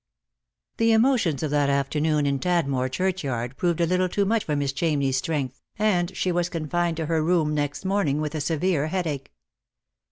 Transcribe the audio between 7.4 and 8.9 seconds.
next morning with a severe